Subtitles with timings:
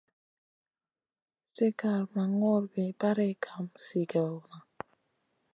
[1.55, 4.57] Sigar ma ŋurbiya barey kam zigèwna.